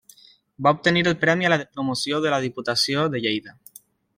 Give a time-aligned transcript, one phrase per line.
[0.67, 3.59] Va obtenir el Premi a la Promoció de la Diputació de Lleida.